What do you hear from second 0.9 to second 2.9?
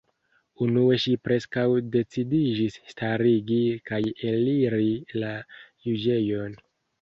ŝi preskaŭ decidiĝis